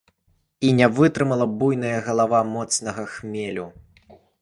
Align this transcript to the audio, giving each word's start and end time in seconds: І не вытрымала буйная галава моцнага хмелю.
І 0.69 0.71
не 0.79 0.87
вытрымала 0.99 1.47
буйная 1.61 1.93
галава 2.09 2.43
моцнага 2.57 3.09
хмелю. 3.15 3.73